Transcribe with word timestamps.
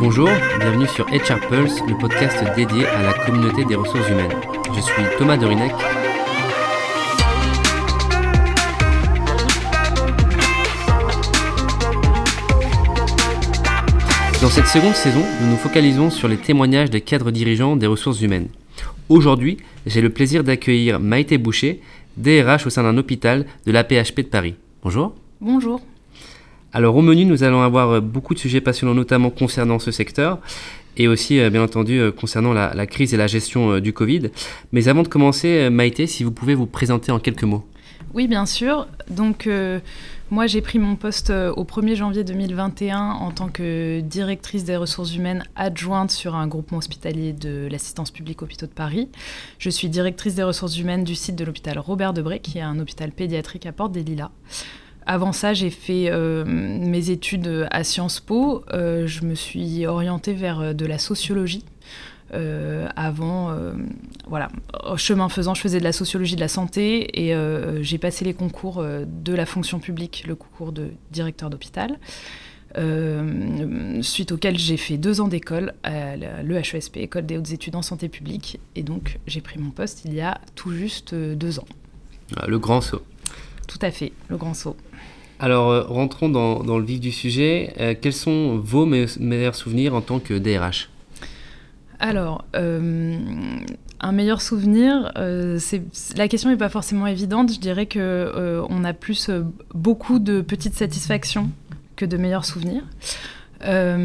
Bonjour, 0.00 0.30
bienvenue 0.58 0.86
sur 0.86 1.04
HR 1.08 1.46
Pulse, 1.46 1.82
le 1.86 1.94
podcast 1.94 2.42
dédié 2.56 2.86
à 2.86 3.02
la 3.02 3.12
communauté 3.12 3.66
des 3.66 3.74
ressources 3.74 4.08
humaines. 4.08 4.32
Je 4.74 4.80
suis 4.80 5.02
Thomas 5.18 5.36
Dorinec. 5.36 5.72
Dans 14.40 14.48
cette 14.48 14.68
seconde 14.68 14.94
saison, 14.94 15.22
nous 15.42 15.50
nous 15.50 15.56
focalisons 15.56 16.08
sur 16.08 16.28
les 16.28 16.38
témoignages 16.38 16.88
des 16.88 17.02
cadres 17.02 17.30
dirigeants 17.30 17.76
des 17.76 17.86
ressources 17.86 18.22
humaines. 18.22 18.48
Aujourd'hui, 19.10 19.58
j'ai 19.84 20.00
le 20.00 20.08
plaisir 20.08 20.44
d'accueillir 20.44 20.98
Maïté 20.98 21.36
Boucher, 21.36 21.82
DRH 22.16 22.66
au 22.66 22.70
sein 22.70 22.84
d'un 22.84 22.96
hôpital 22.96 23.44
de 23.66 23.72
l'APHP 23.72 24.20
de 24.20 24.28
Paris. 24.28 24.54
Bonjour. 24.82 25.14
Bonjour. 25.42 25.82
Alors 26.72 26.94
au 26.96 27.02
menu, 27.02 27.24
nous 27.24 27.42
allons 27.42 27.62
avoir 27.62 27.90
euh, 27.90 28.00
beaucoup 28.00 28.34
de 28.34 28.38
sujets 28.38 28.60
passionnants, 28.60 28.94
notamment 28.94 29.30
concernant 29.30 29.78
ce 29.78 29.90
secteur 29.90 30.38
et 30.96 31.08
aussi, 31.08 31.40
euh, 31.40 31.50
bien 31.50 31.62
entendu, 31.62 31.98
euh, 31.98 32.12
concernant 32.12 32.52
la, 32.52 32.86
crise 32.86 33.12
et 33.12 33.16
la 33.16 33.26
gestion 33.26 33.80
du 33.80 33.92
Covid. 33.92 34.30
Mais 34.72 34.88
avant 34.88 35.02
de 35.02 35.08
commencer, 35.08 35.68
Maïté, 35.70 36.06
si 36.06 36.22
vous 36.22 36.30
pouvez 36.30 36.54
vous 36.54 36.66
présenter 36.66 37.10
en 37.10 37.18
quelques 37.18 37.44
mots. 37.44 37.64
Oui, 38.14 38.26
bien 38.26 38.46
sûr. 38.46 38.88
Donc, 39.08 39.48
moi, 40.30 40.48
j'ai 40.48 40.60
pris 40.60 40.80
mon 40.80 40.96
poste 40.96 41.30
au 41.30 41.62
1er 41.62 41.94
janvier 41.94 42.24
2021 42.24 42.98
en 42.98 43.30
tant 43.30 43.48
que 43.48 44.00
directrice 44.00 44.64
des 44.64 44.76
ressources 44.76 45.14
humaines 45.14 45.44
adjointe 45.54 46.10
sur 46.10 46.34
un 46.34 46.48
groupement 46.48 46.78
hospitalier 46.78 47.32
de 47.32 47.68
l'assistance 47.70 48.10
publique 48.10 48.42
hôpitaux 48.42 48.66
de 48.66 48.72
Paris. 48.72 49.08
Je 49.58 49.70
suis 49.70 49.88
directrice 49.88 50.34
des 50.34 50.42
ressources 50.42 50.76
humaines 50.76 51.04
du 51.04 51.14
site 51.14 51.36
de 51.36 51.44
l'hôpital 51.44 51.78
Robert 51.78 52.12
Debré, 52.12 52.40
qui 52.40 52.58
est 52.58 52.62
un 52.62 52.80
hôpital 52.80 53.12
pédiatrique 53.12 53.66
à 53.66 53.72
Porte 53.72 53.92
des 53.92 54.02
Lilas. 54.02 54.30
Avant 55.10 55.32
ça, 55.32 55.54
j'ai 55.54 55.70
fait 55.70 56.08
euh, 56.08 56.44
mes 56.46 57.10
études 57.10 57.66
à 57.72 57.82
Sciences 57.82 58.20
Po. 58.20 58.62
Euh, 58.72 59.08
je 59.08 59.24
me 59.24 59.34
suis 59.34 59.84
orientée 59.84 60.34
vers 60.34 60.60
euh, 60.60 60.72
de 60.72 60.86
la 60.86 60.98
sociologie. 60.98 61.64
avant, 62.94 63.52
voilà, 64.28 64.50
chemin 64.96 65.28
faisant, 65.28 65.54
je 65.54 65.62
faisais 65.62 65.80
de 65.80 65.84
la 65.84 65.90
sociologie 65.90 66.36
de 66.36 66.40
la 66.40 66.46
santé 66.46 67.26
et 67.26 67.34
j'ai 67.82 67.98
passé 67.98 68.24
les 68.24 68.34
concours 68.34 68.84
de 68.84 69.34
la 69.34 69.46
fonction 69.46 69.80
publique, 69.80 70.22
le 70.28 70.36
concours 70.36 70.70
de 70.70 70.90
directeur 71.10 71.50
d'hôpital. 71.50 71.98
suite 74.00 74.30
auquel 74.30 74.56
j'ai 74.56 74.76
fait 74.76 74.96
deux 74.96 75.20
ans 75.20 75.26
d'école 75.26 75.74
à 75.82 76.14
l'EHESP, 76.44 76.98
École 76.98 77.26
des 77.26 77.36
hautes 77.36 77.50
études 77.50 77.74
en 77.74 77.82
santé 77.82 78.08
publique, 78.08 78.60
et 78.76 78.84
donc 78.84 79.18
j'ai 79.26 79.40
pris 79.40 79.58
mon 79.58 79.72
poste 79.72 80.04
il 80.04 80.14
y 80.14 80.20
a 80.20 80.40
tout 80.54 80.70
juste 80.70 81.12
deux 81.16 81.58
ans. 81.58 81.66
Ah, 82.36 82.46
le 82.46 82.60
grand 82.60 82.80
saut. 82.80 83.02
Tout 83.66 83.80
à 83.82 83.90
fait, 83.90 84.12
le 84.28 84.36
grand 84.36 84.54
saut. 84.54 84.76
Alors, 85.40 85.70
euh, 85.70 85.82
rentrons 85.84 86.28
dans, 86.28 86.78
le 86.78 86.84
vif 86.84 87.00
du 87.00 87.10
sujet. 87.10 87.72
Euh, 87.80 87.94
quels 87.98 88.12
sont 88.12 88.58
vos 88.58 88.84
meilleurs 88.84 89.54
souvenirs 89.54 89.94
en 89.94 90.02
tant 90.02 90.20
que 90.20 90.34
DRH 90.34 90.90
Alors, 91.98 92.44
euh, 92.54 93.16
un 94.00 94.12
meilleur 94.12 94.42
souvenir, 94.42 95.12
la 95.14 96.28
question 96.28 96.50
n'est 96.50 96.58
pas 96.58 96.68
forcément 96.68 97.06
évidente. 97.06 97.54
Je 97.54 97.58
dirais 97.58 97.86
que 97.86 98.62
on 98.68 98.84
a 98.84 98.92
plus 98.92 99.30
beaucoup 99.74 100.18
de 100.18 100.42
petites 100.42 100.74
satisfactions 100.74 101.50
que 101.96 102.04
de 102.04 102.18
meilleurs 102.18 102.44
souvenirs. 102.44 102.84
Euh, 103.62 103.96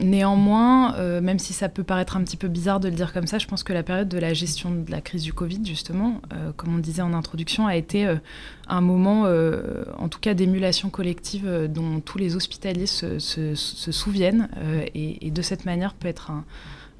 néanmoins, 0.00 0.94
euh, 0.96 1.20
même 1.20 1.38
si 1.38 1.52
ça 1.52 1.68
peut 1.68 1.84
paraître 1.84 2.16
un 2.16 2.22
petit 2.22 2.36
peu 2.36 2.48
bizarre 2.48 2.80
de 2.80 2.88
le 2.88 2.94
dire 2.94 3.12
comme 3.12 3.26
ça, 3.26 3.38
je 3.38 3.46
pense 3.46 3.62
que 3.62 3.72
la 3.72 3.82
période 3.82 4.08
de 4.08 4.18
la 4.18 4.34
gestion 4.34 4.70
de 4.70 4.90
la 4.90 5.00
crise 5.00 5.22
du 5.22 5.32
Covid, 5.32 5.60
justement, 5.64 6.20
euh, 6.32 6.52
comme 6.56 6.74
on 6.74 6.78
disait 6.78 7.02
en 7.02 7.14
introduction, 7.14 7.66
a 7.66 7.76
été 7.76 8.06
un 8.68 8.80
moment, 8.80 9.26
en 9.98 10.08
tout 10.08 10.20
cas, 10.20 10.34
d'émulation 10.34 10.90
collective 10.90 11.68
dont 11.68 12.00
tous 12.00 12.18
les 12.18 12.36
hospitaliers 12.36 12.86
se, 12.86 13.18
souviennent 13.54 14.48
et, 14.94 15.26
et, 15.26 15.30
de 15.30 15.42
cette 15.42 15.64
manière 15.64 15.94
peut 15.94 16.08
être 16.08 16.30
un, 16.30 16.44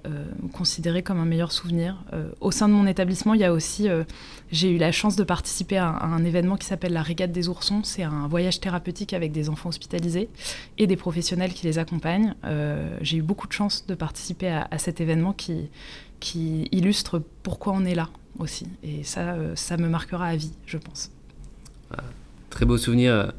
euh, 0.07 0.25
considéré 0.53 1.03
comme 1.03 1.19
un 1.19 1.25
meilleur 1.25 1.53
souvenir. 1.53 2.03
Euh, 2.13 2.31
au 2.41 2.51
sein 2.51 2.69
de 2.69 2.73
mon 2.73 2.87
établissement, 2.87 3.35
il 3.35 3.41
y 3.41 3.45
a 3.45 3.53
aussi, 3.53 3.89
euh, 3.89 4.05
j'ai 4.51 4.71
eu 4.71 4.79
la 4.79 4.93
chance 4.93 5.17
de 5.17 5.25
participer 5.25 5.77
à, 5.79 5.89
un 5.89 6.25
événement 6.25 6.57
qui 6.57 6.67
s'appelle 6.67 6.93
la 6.93 7.03
Régate 7.03 7.33
des 7.33 7.49
Oursons. 7.49 7.83
C'est 7.85 8.03
un 8.03 8.27
voyage 8.27 8.61
thérapeutique 8.61 9.13
avec 9.13 9.33
des 9.33 9.49
enfants 9.49 9.69
hospitalisés 9.69 10.29
et 10.79 10.87
des 10.87 10.97
professionnels 10.97 11.53
qui 11.53 11.67
les 11.67 11.79
accompagnent. 11.79 12.35
j'ai 13.01 13.19
eu 13.19 13.23
beaucoup 13.23 13.47
de 13.47 13.53
chance 13.53 13.87
de 13.87 13.95
participer 13.95 14.49
à, 14.49 14.79
cet 14.79 15.01
événement 15.01 15.33
qui, 15.33 16.69
illustre 16.73 17.23
pourquoi 17.43 17.73
on 17.75 17.85
est 17.85 17.95
là 17.95 18.09
aussi. 18.39 18.67
Et 18.83 19.03
ça, 19.03 19.37
ça 19.55 19.77
me 19.77 19.89
marquera 19.89 20.27
à 20.27 20.37
vie, 20.37 20.53
je 20.67 20.79
pense. 20.79 21.11
Très 22.49 22.65
beau 22.65 22.79
souvenir, 22.79 23.33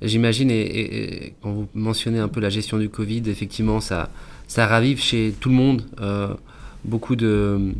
j'imagine. 0.00 0.50
et, 0.50 1.34
quand 1.42 1.52
vous 1.52 1.68
mentionnez 1.74 2.18
un 2.18 2.28
peu 2.28 2.40
la 2.40 2.50
gestion 2.50 2.78
du 2.78 2.88
Covid, 2.88 3.22
effectivement, 3.26 3.80
ça 3.80 4.10
ça 4.46 4.66
ravive 4.66 5.00
chez 5.00 5.34
tout 5.40 5.48
le 5.48 5.54
monde 5.54 5.82
euh, 6.00 6.34
beaucoup 6.84 7.16
de 7.16 7.72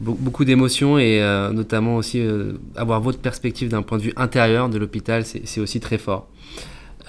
beaucoup 0.00 0.46
d'émotions 0.46 0.98
et 0.98 1.20
euh, 1.20 1.52
notamment 1.52 1.96
aussi 1.96 2.20
euh, 2.20 2.54
avoir 2.74 3.02
votre 3.02 3.18
perspective 3.18 3.68
d'un 3.68 3.82
point 3.82 3.98
de 3.98 4.02
vue 4.02 4.14
intérieur 4.16 4.70
de 4.70 4.78
l'hôpital, 4.78 5.24
c'est 5.26 5.60
aussi 5.60 5.78
très 5.78 5.98
fort. 5.98 6.26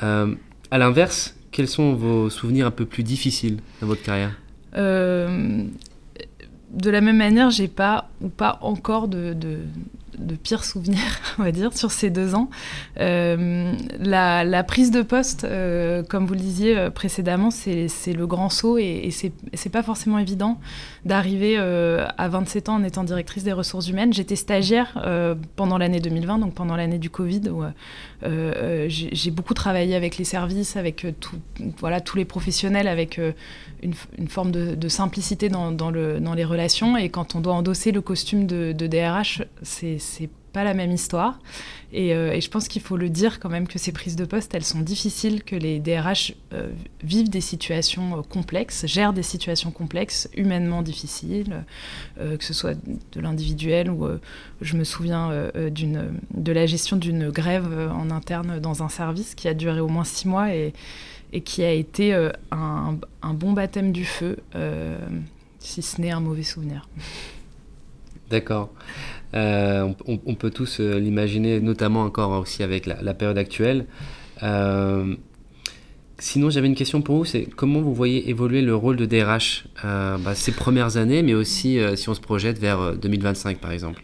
à 0.02 0.78
l'inverse, 0.78 1.38
quels 1.52 1.70
sont 1.70 1.94
vos 1.94 2.30
souvenirs 2.30 2.68
un 2.68 2.72
peu 2.72 2.86
plus 2.86 3.04
difficiles 3.04 3.60
dans 3.80 3.88
votre 3.88 4.04
carrière? 4.04 4.38
De 4.74 5.70
la 6.90 7.02
même 7.02 7.18
manière, 7.18 7.50
j'ai 7.50 7.68
pas 7.70 8.10
ou 8.22 8.28
pas 8.30 8.58
encore 8.62 9.08
de, 9.08 9.34
de 9.34 9.60
pires 10.36 10.64
souvenirs, 10.64 11.20
on 11.40 11.44
va 11.44 11.52
dire, 11.52 11.76
sur 11.76 11.92
ces 11.92 12.10
deux 12.10 12.36
ans. 12.36 12.50
Euh, 13.00 13.74
la, 14.00 14.64
prise 14.64 14.92
de 14.92 15.02
poste, 15.02 15.44
euh, 15.44 16.04
comme 16.04 16.26
vous 16.26 16.34
le 16.34 16.40
disiez 16.40 16.78
euh, 16.78 16.90
précédemment, 16.90 17.52
c'est 17.52 17.88
le 18.14 18.28
grand 18.28 18.50
saut 18.50 18.78
et, 18.78 18.84
et 18.84 19.12
c'est 19.12 19.70
pas 19.70 19.84
forcément 19.84 20.18
évident 20.18 20.60
d'arriver 21.06 21.58
à 21.58 22.28
27 22.28 22.70
ans 22.70 22.76
en 22.76 22.84
étant 22.84 23.04
directrice 23.04 23.44
des 23.44 23.54
ressources 23.54 23.88
humaines. 23.88 24.14
J'étais 24.14 24.36
stagiaire 24.36 25.04
pendant 25.56 25.78
l'année 25.78 26.00
2020, 26.00 26.40
donc 26.40 26.54
pendant 26.54 26.76
l'année 26.76 27.00
du 27.00 27.10
Covid, 27.10 27.50
où 27.50 27.64
j'ai 28.88 29.32
beaucoup 29.32 29.54
travaillé 29.54 29.96
avec 29.96 30.18
les 30.18 30.24
services, 30.24 30.76
avec 30.76 31.08
tout, 31.20 31.38
voilà, 31.80 32.02
tous 32.02 32.18
les 32.18 32.26
professionnels, 32.26 32.88
avec 32.88 33.20
une, 33.82 34.28
forme 34.28 34.52
de, 34.52 34.90
simplicité 34.90 35.50
dans, 35.50 35.72
le, 35.92 36.20
dans, 36.20 36.34
les 36.34 36.46
relations. 36.46 36.98
Et 36.98 37.10
quand 37.10 37.36
on 37.36 37.40
doit 37.40 37.54
endosser 37.54 37.92
le 37.92 38.02
costume 38.02 38.46
de, 38.46 38.72
de 38.72 38.88
DRH, 38.88 39.44
c'est 39.64 39.98
c'est 40.12 40.30
pas 40.52 40.64
la 40.64 40.74
même 40.74 40.92
histoire. 40.92 41.40
Euh, 41.94 42.32
et, 42.32 42.42
je 42.42 42.50
pense 42.50 42.68
qu'il 42.68 42.82
faut 42.82 42.98
le 42.98 43.10
dire 43.10 43.40
quand 43.40 43.50
même 43.50 43.68
que 43.68 43.80
ces 43.80 43.92
prises 43.92 44.16
de 44.16 44.26
poste, 44.26 44.54
elles 44.54 44.64
sont 44.64 44.82
difficiles, 44.82 45.44
que 45.44 45.56
les 45.56 45.80
DRH 45.80 46.34
euh, 46.54 46.70
vivent 47.04 47.30
des 47.30 47.42
situations 47.42 48.20
euh, 48.20 48.22
complexes, 48.22 48.86
gèrent 48.86 49.14
des 49.14 49.24
situations 49.24 49.72
complexes, 49.72 50.30
humainement 50.36 50.82
difficiles, 50.82 51.64
que 52.18 52.44
ce 52.44 52.54
soit 52.54 52.76
de 52.76 53.22
l'individuel 53.22 53.90
ou 53.90 54.08
je 54.62 54.76
me 54.76 54.84
souviens 54.84 55.50
de 55.54 56.52
la 56.52 56.66
gestion 56.66 56.98
d'une 56.98 57.30
grève 57.30 57.68
en 57.92 58.10
interne 58.12 58.60
dans 58.60 58.84
un 58.84 58.90
service 58.90 59.36
qui 59.36 59.48
a 59.48 59.54
duré 59.54 59.80
au 59.80 59.88
moins 59.88 60.04
six 60.04 60.28
mois 60.28 60.54
et, 60.54 60.74
qui 61.44 61.64
a 61.64 61.72
été 61.72 62.14
un, 62.52 62.98
bon 63.34 63.54
baptême 63.54 63.92
du 63.92 64.06
feu, 64.06 64.38
si 65.60 65.82
ce 65.82 66.02
n'est 66.02 66.12
un 66.12 66.20
mauvais 66.20 66.44
souvenir. 66.44 66.88
D'accord. 68.30 68.72
Euh, 69.34 69.94
on, 70.06 70.36
peut 70.36 70.50
tous 70.50 70.80
euh, 70.80 71.00
l'imaginer, 71.00 71.62
notamment 71.62 72.04
encore 72.04 72.32
aussi 72.32 72.64
avec 72.64 72.86
la, 72.86 73.14
période 73.14 73.38
actuelle. 73.38 73.86
Euh, 74.44 75.16
sinon, 76.18 76.50
j'avais 76.50 76.68
une 76.68 76.76
question 76.76 77.02
pour 77.02 77.18
vous, 77.18 77.26
c'est 77.26 77.46
comment 77.46 77.80
vous 77.82 77.94
voyez 77.94 78.30
évoluer 78.30 78.62
le 78.62 78.76
rôle 78.76 78.98
de 78.98 79.06
DRH 79.06 79.66
bah, 79.84 80.36
ces 80.36 80.52
premières 80.52 80.98
années, 80.98 81.24
mais 81.24 81.34
aussi 81.34 81.80
si 81.96 82.10
on 82.10 82.14
se 82.14 82.22
projette 82.22 82.60
vers 82.60 82.96
2025 82.96 83.60
par 83.60 83.72
exemple? 83.72 84.02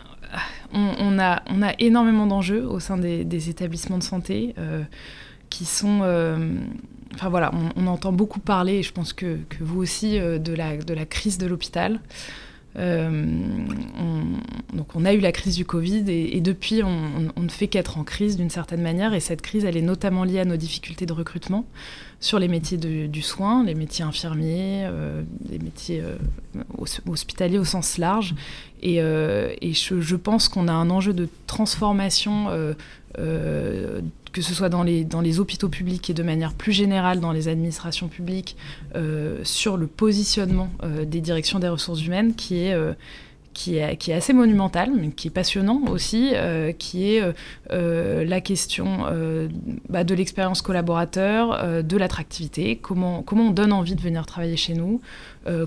On, 0.73 1.17
a, 1.17 1.43
on 1.47 1.61
a 1.61 1.73
énormément 1.79 2.27
d'enjeux 2.27 2.65
au 2.65 2.79
sein 2.79 2.97
des, 2.97 3.49
établissements 3.49 3.97
de 3.97 4.03
santé 4.03 4.53
qui 5.49 5.65
sont... 5.65 6.01
Enfin 7.15 7.29
voilà, 7.29 7.51
on, 7.75 7.87
entend 7.87 8.11
beaucoup 8.11 8.39
parler, 8.39 8.75
et 8.75 8.83
je 8.83 8.91
pense 8.91 9.13
que, 9.13 9.37
que 9.49 9.63
vous 9.63 9.81
aussi, 9.81 10.19
de, 10.19 10.53
la, 10.53 10.77
de 10.77 10.93
la 10.93 11.05
crise 11.05 11.37
de 11.37 11.47
l'hôpital. 11.47 11.99
Euh, 12.77 13.09
on, 13.99 14.75
donc 14.75 14.95
on 14.95 15.05
a 15.05 15.13
eu 15.13 15.19
la 15.19 15.31
crise 15.31 15.55
du 15.55 15.65
Covid 15.65 16.03
et, 16.07 16.39
depuis 16.41 16.83
on, 16.83 17.41
ne 17.41 17.49
fait 17.49 17.67
qu'être 17.67 17.97
en 17.97 18.03
crise 18.03 18.37
d'une 18.37 18.49
certaine 18.49 18.81
manière. 18.81 19.13
Et 19.13 19.19
cette 19.19 19.41
crise 19.41 19.65
elle 19.65 19.77
est 19.77 19.81
notamment 19.81 20.23
liée 20.23 20.39
à 20.39 20.45
nos 20.45 20.57
difficultés 20.57 21.05
de 21.05 21.13
recrutement 21.13 21.65
sur 22.19 22.39
les 22.39 22.47
métiers 22.47 22.77
du 22.77 23.21
soin, 23.21 23.63
les 23.63 23.75
métiers 23.75 24.03
infirmiers, 24.03 24.85
euh, 24.85 25.21
les 25.49 25.59
métiers 25.59 26.01
euh, 26.01 26.17
hospitaliers 27.07 27.59
au 27.59 27.65
sens 27.65 27.97
large. 27.97 28.35
Et, 28.81 28.97
je, 28.99 30.01
je, 30.01 30.15
pense 30.15 30.49
qu'on 30.49 30.67
a 30.67 30.73
un 30.73 30.89
enjeu 30.89 31.13
de 31.13 31.27
transformation 31.45 32.47
que 34.37 34.43
ce 34.43 34.53
soit 34.53 34.69
dans 34.69 34.83
les, 34.83 35.39
hôpitaux 35.39 35.67
publics 35.67 36.11
et 36.11 36.13
de 36.13 36.21
manière 36.21 36.53
plus 36.53 36.71
générale 36.71 37.19
dans 37.19 37.31
les 37.31 37.47
administrations 37.47 38.07
publiques, 38.07 38.55
euh, 38.95 39.39
sur 39.43 39.77
le 39.77 39.87
positionnement 39.87 40.69
euh, 40.83 41.05
des 41.05 41.21
directions 41.21 41.57
des 41.57 41.67
ressources 41.67 42.05
humaines 42.05 42.35
qui 42.35 42.59
est, 42.59 42.73
euh, 42.73 42.93
qui 43.57 43.77
est, 43.77 44.13
assez 44.13 44.33
monumental, 44.33 44.91
mais 44.95 45.09
qui 45.09 45.29
est 45.29 45.31
passionnant 45.31 45.81
aussi, 45.89 46.33
qui 46.77 47.15
est 47.15 47.23
la 47.71 48.39
question 48.41 48.99
bah, 49.89 50.03
de 50.03 50.13
l'expérience 50.13 50.61
collaborateur, 50.61 51.83
de 51.83 51.97
l'attractivité, 51.97 52.75
comment, 52.75 53.23
comment 53.23 53.47
on 53.47 53.51
donne 53.51 53.73
envie 53.73 53.95
de 53.95 54.01
venir 54.01 54.27
travailler 54.27 54.57
chez 54.57 54.75
nous, 54.75 55.01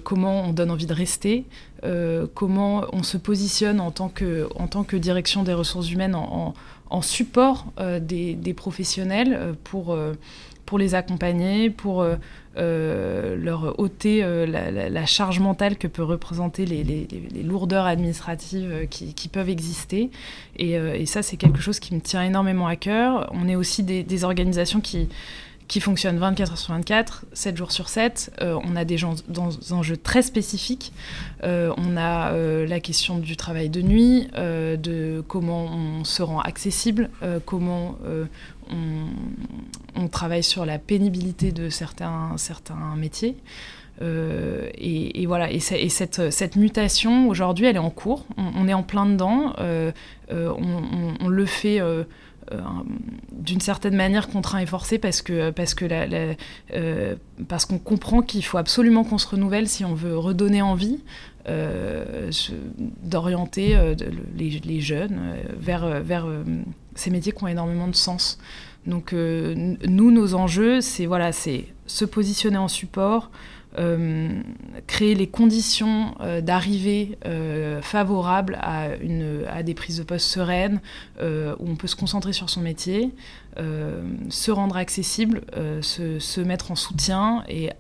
comment 0.05 0.45
on 0.45 0.53
donne 0.53 0.71
envie 0.71 0.87
de 0.87 0.95
rester, 0.95 1.45
comment 2.35 2.85
on 2.93 3.03
se 3.03 3.17
positionne 3.17 3.81
en 3.81 3.91
tant 3.91 4.09
que, 4.09 4.49
en 4.55 4.69
tant 4.69 4.85
que 4.85 4.97
direction 4.97 5.43
des 5.43 5.55
ressources 5.55 5.91
humaines 5.91 6.15
en, 6.15 6.55
en 6.91 7.03
support 7.03 7.67
des, 8.01 8.35
des, 8.35 8.55
professionnels 8.55 9.57
pour 9.65 9.99
pour 10.70 10.78
les 10.78 10.94
accompagner, 10.94 11.69
pour 11.69 12.00
euh, 12.00 12.14
euh, 12.56 13.34
leur 13.34 13.81
ôter 13.81 14.22
euh, 14.22 14.46
la, 14.46 15.05
charge 15.05 15.40
mentale 15.40 15.76
que 15.76 15.88
peut 15.88 16.05
représenter 16.05 16.64
les, 16.64 17.08
lourdeurs 17.43 17.87
administratives 17.87 18.87
qui, 18.88 19.28
peuvent 19.28 19.49
exister. 19.49 20.11
Et, 20.56 21.06
ça, 21.06 21.22
c'est 21.22 21.37
quelque 21.37 21.61
chose 21.61 21.81
qui 21.81 21.93
me 21.93 22.00
tient 22.00 22.22
énormément 22.22 22.69
à 22.69 22.76
cœur. 22.76 23.28
On 23.32 23.49
est 23.49 23.56
aussi 23.56 23.82
des, 23.82 24.25
organisations 24.25 24.81
qui 24.81 25.08
qui 25.67 25.78
fonctionnent 25.78 26.19
24 26.19 26.50
heures 26.50 26.58
sur 26.58 26.75
24, 26.75 27.26
7 27.32 27.56
jours 27.56 27.70
sur 27.70 27.88
7. 27.88 28.32
on 28.40 28.75
a 28.75 28.84
des, 28.84 28.99
gens, 28.99 29.14
dans, 29.28 29.50
des 29.50 29.72
enjeux 29.72 29.96
très 29.96 30.22
spécifiques. 30.22 30.93
on 31.44 31.96
a 31.96 32.32
la 32.67 32.81
question 32.81 33.19
du 33.19 33.37
travail 33.37 33.70
de 33.70 33.81
nuit, 33.81 34.28
de 34.37 35.22
comment 35.28 35.67
on 35.67 36.02
se 36.02 36.25
rend 36.25 36.40
accessible, 36.40 37.08
comment 37.46 37.99
on, 38.70 40.08
travaille 40.08 40.43
sur 40.43 40.67
la 40.67 40.78
pénibilité 40.78 41.52
de 41.52 41.69
certains, 41.69 42.32
certains 42.37 42.96
métiers. 42.96 43.37
Euh, 44.02 44.70
et, 44.75 45.26
voilà, 45.26 45.50
et, 45.50 45.61
cette, 45.61 46.31
cette, 46.31 46.56
mutation, 46.56 47.28
aujourd'hui, 47.28 47.67
elle 47.67 47.76
est 47.76 47.81
en 47.81 47.90
cours. 47.90 48.26
On, 48.37 48.67
est 48.67 48.75
en 48.75 48.82
plein 48.82 49.06
dedans. 49.06 49.55
Euh, 49.58 49.93
euh, 50.32 50.52
on, 51.20 51.28
le 51.28 51.46
fait 51.46 51.81
d'une 53.32 53.61
certaine 53.61 53.94
manière 53.94 54.29
contraint 54.29 54.58
et 54.58 54.67
forcé 54.67 54.99
parce 54.99 55.23
que 55.23 55.50
parce 55.50 55.75
que 55.75 56.37
parce 57.49 57.64
qu'on 57.64 57.79
comprend 57.79 58.23
qu'il 58.23 58.44
faut 58.44 58.58
absolument 58.58 59.05
qu'on 59.05 59.19
se 59.19 59.29
renouvelle 59.29 59.69
si 59.69 59.85
on 59.85 59.94
veut 59.94 60.17
redonner 60.19 60.62
envie 60.62 60.99
d'orienter 63.02 63.94
les, 64.37 64.81
jeunes 64.81 65.37
vers 65.58 66.02
vers 66.02 66.26
ces 66.94 67.11
métiers 67.11 67.32
qui 67.32 67.44
ont 67.44 67.49
énormément 67.49 67.88
de 67.88 67.97
sens. 67.97 68.38
Donc 68.87 69.12
euh, 69.12 69.76
nous, 69.87 70.11
nos 70.11 70.35
enjeux, 70.35 70.81
c'est 70.81 71.06
voilà, 71.06 71.32
c'est 71.32 71.67
se 71.87 72.05
positionner 72.05 72.56
en 72.56 72.69
support, 72.69 73.25
euh, 73.25 73.35
créer 74.87 75.14
les 75.14 75.28
conditions 75.28 76.14
euh, 76.20 76.40
d'arrivée 76.40 77.19
favorables 77.82 78.58
à, 78.61 78.96
une, 78.96 79.44
à 79.49 79.62
des 79.62 79.75
prises 79.75 79.99
de 79.99 80.02
poste 80.02 80.26
sereines, 80.26 80.81
où 81.20 81.25
on 81.67 81.76
peut 81.76 81.87
se 81.87 81.96
concentrer 81.96 82.32
sur 82.32 82.50
son 82.50 82.61
métier, 82.61 83.14
se 83.56 84.50
rendre 84.50 84.76
accessible, 84.76 85.43
se, 85.81 86.19
se, 86.19 86.40
mettre 86.40 86.70
en 86.70 86.76
soutien 86.76 87.44
et, 87.49 87.70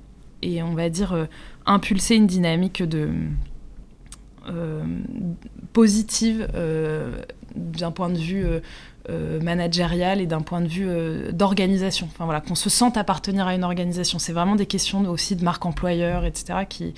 et 0.42 0.62
on 0.62 0.74
va 0.74 0.88
dire 0.88 1.28
impulser 1.66 2.16
une 2.16 2.26
dynamique 2.26 2.82
de 2.82 3.10
positive 5.72 6.48
d'un 7.54 7.90
point 7.90 8.08
de 8.10 8.18
vue 8.18 8.44
euh, 9.08 9.40
managérial 9.40 10.20
et 10.20 10.26
d'un 10.26 10.42
point 10.42 10.60
de 10.60 10.68
vue 10.68 10.86
euh, 10.86 11.32
d'organisation. 11.32 12.06
Enfin 12.12 12.26
voilà, 12.26 12.42
qu'on 12.42 12.54
se 12.54 12.68
sente 12.68 12.98
appartenir 12.98 13.46
à 13.46 13.54
une 13.54 13.64
organisation. 13.64 14.18
C'est 14.18 14.34
vraiment 14.34 14.56
des 14.56 14.66
questions 14.66 15.08
aussi 15.08 15.36
de 15.36 15.42
marque 15.42 15.64
employeur, 15.64 16.26
etc., 16.26 16.66
qui, 16.68 16.92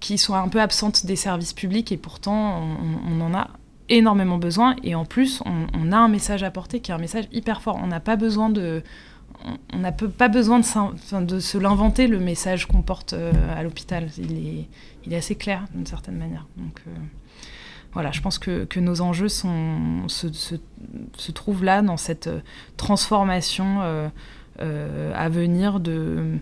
qui 0.00 0.18
sont 0.18 0.34
un 0.34 0.48
peu 0.48 0.60
absentes 0.60 1.06
des 1.06 1.16
services 1.16 1.54
publics 1.54 1.92
et 1.92 1.96
pourtant 1.96 2.62
on, 3.08 3.20
en 3.22 3.32
a 3.32 3.48
énormément 3.88 4.36
besoin. 4.36 4.76
Et 4.84 4.94
en 4.94 5.06
plus, 5.06 5.42
on, 5.46 5.92
a 5.92 5.96
un 5.96 6.08
message 6.08 6.42
à 6.42 6.50
porter 6.50 6.80
qui 6.80 6.90
est 6.90 6.94
un 6.94 6.98
message 6.98 7.24
hyper 7.32 7.62
fort. 7.62 7.80
On 7.82 7.86
n'a 7.86 8.00
pas 8.00 8.16
besoin 8.16 8.50
de 8.50 8.82
on 9.72 9.78
n'a 9.78 9.92
pas 9.92 10.28
besoin 10.28 10.60
de, 10.60 11.40
se 11.40 11.56
l'inventer, 11.56 12.06
le 12.06 12.20
message 12.20 12.66
qu'on 12.66 12.82
porte 12.82 13.14
euh, 13.14 13.32
à 13.56 13.62
l'hôpital. 13.62 14.08
Il 14.18 14.32
est, 14.32 14.68
il 15.06 15.14
est 15.14 15.16
assez 15.16 15.36
clair 15.36 15.64
d'une 15.74 15.86
certaine 15.86 16.18
manière. 16.18 16.46
Donc, 16.58 16.82
voilà, 17.92 18.12
je 18.12 18.20
pense 18.20 18.38
que, 18.38 18.78
nos 18.78 19.00
enjeux 19.00 19.28
se, 19.28 20.56
trouvent 21.34 21.64
là 21.64 21.82
dans 21.82 21.96
cette 21.96 22.28
euh, 22.28 22.40
transformation 22.76 23.80
euh, 23.82 24.08
euh, 24.60 25.12
à 25.14 25.28
venir 25.28 25.80
de 25.80 26.36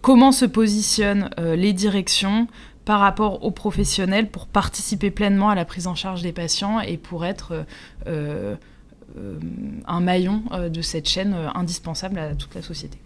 comment 0.00 0.32
se 0.32 0.44
positionnent 0.44 1.30
les 1.38 1.72
directions 1.72 2.46
par 2.84 3.00
rapport 3.00 3.44
aux 3.44 3.50
professionnels 3.50 4.30
pour 4.30 4.46
participer 4.46 5.10
pleinement 5.10 5.50
à 5.50 5.54
la 5.54 5.64
prise 5.64 5.86
en 5.86 5.94
charge 5.94 6.22
des 6.22 6.32
patients 6.32 6.80
et 6.80 6.96
pour 6.96 7.24
être 7.24 7.64
un 8.06 10.00
maillon 10.00 10.42
de 10.70 10.82
cette 10.82 11.08
chaîne 11.08 11.34
indispensable 11.54 12.18
à 12.18 12.34
toute 12.34 12.54
la 12.54 12.62
société 12.62 12.98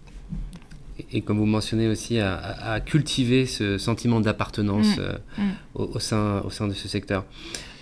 et 1.11 1.21
comme 1.21 1.37
vous 1.37 1.45
mentionnez 1.45 1.87
aussi, 1.87 2.19
à, 2.19 2.79
cultiver 2.85 3.45
ce 3.45 3.77
sentiment 3.77 4.19
d'appartenance 4.19 4.97
mm. 4.97 5.01
Euh, 5.01 5.13
mm. 5.37 5.51
Au, 5.75 5.99
sein, 5.99 6.41
au 6.45 6.49
sein 6.49 6.67
de 6.67 6.73
ce 6.73 6.87
secteur. 6.87 7.25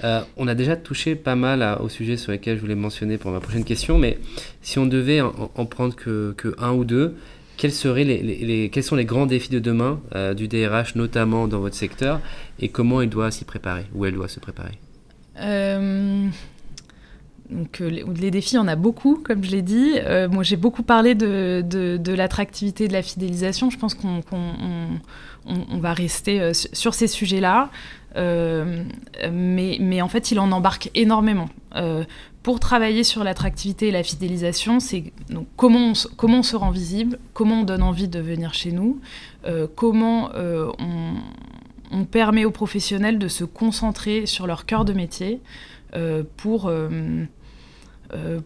Euh, 0.03 0.21
on 0.37 0.47
a 0.47 0.55
déjà 0.55 0.75
touché 0.75 1.15
pas 1.15 1.35
mal 1.35 1.77
au 1.81 1.89
sujet 1.89 2.17
sur 2.17 2.31
lesquels 2.31 2.55
je 2.55 2.61
voulais 2.61 2.75
mentionner 2.75 3.17
pour 3.17 3.31
ma 3.31 3.39
prochaine 3.39 3.63
question, 3.63 3.97
mais 3.97 4.17
si 4.61 4.79
on 4.79 4.85
devait 4.85 5.21
en, 5.21 5.65
prendre 5.65 5.95
que, 5.95 6.33
que, 6.37 6.55
un 6.57 6.71
ou 6.71 6.85
deux, 6.85 7.15
quels, 7.57 7.71
seraient 7.71 8.03
les, 8.03 8.21
les, 8.21 8.69
quels 8.69 8.83
sont 8.83 8.95
les 8.95 9.05
grands 9.05 9.27
défis 9.27 9.49
de 9.49 9.59
demain 9.59 10.01
euh, 10.15 10.33
du 10.33 10.47
DRH, 10.47 10.95
notamment 10.95 11.47
dans 11.47 11.59
votre 11.59 11.75
secteur, 11.75 12.19
et 12.59 12.69
comment 12.69 13.01
il 13.01 13.09
doit 13.09 13.29
s'y 13.29 13.45
préparer, 13.45 13.85
ou 13.93 14.05
elle 14.05 14.15
doit 14.15 14.27
se 14.27 14.39
préparer? 14.39 14.79
Donc, 17.51 17.81
euh, 17.81 17.89
les, 17.89 18.31
défis, 18.31 18.57
on 18.57 18.67
a 18.67 18.77
beaucoup, 18.77 19.15
comme 19.15 19.43
je 19.43 19.51
l'ai 19.51 19.61
dit. 19.61 19.93
Euh, 19.97 20.29
moi, 20.29 20.41
j'ai 20.41 20.55
beaucoup 20.55 20.83
parlé 20.83 21.15
de, 21.15 21.63
de, 21.67 22.13
l'attractivité, 22.13 22.87
de 22.87 22.93
la 22.93 23.01
fidélisation. 23.01 23.69
Je 23.69 23.77
pense 23.77 23.93
qu'on 23.93 24.21
on, 25.45 25.77
va 25.77 25.93
rester 25.93 26.39
euh, 26.39 26.53
sur 26.53 26.93
ces 26.93 27.07
sujets-là. 27.07 27.69
mais, 28.15 29.77
mais, 29.79 30.01
en 30.01 30.07
fait, 30.07 30.31
il 30.31 30.39
en 30.39 30.51
embarque 30.51 30.89
énormément. 30.95 31.49
pour 32.41 32.59
travailler 32.59 33.03
sur 33.03 33.23
l'attractivité 33.23 33.89
et 33.89 33.91
la 33.91 34.03
fidélisation, 34.03 34.79
c'est 34.79 35.11
comment, 35.57 35.91
on, 35.91 35.93
comment 36.15 36.39
on 36.39 36.43
se 36.43 36.55
rend 36.55 36.71
visible, 36.71 37.19
comment 37.33 37.61
on 37.61 37.63
donne 37.63 37.83
envie 37.83 38.07
de 38.07 38.19
venir 38.19 38.53
chez 38.53 38.71
nous, 38.71 39.01
comment 39.75 40.31
on, 40.33 41.15
on, 41.91 42.05
permet 42.05 42.45
aux 42.45 42.51
professionnels 42.51 43.19
de 43.19 43.27
se 43.27 43.43
concentrer 43.43 44.25
sur 44.25 44.47
leur 44.47 44.65
cœur 44.65 44.85
de 44.85 44.93
métier 44.93 45.41
pour 46.37 46.71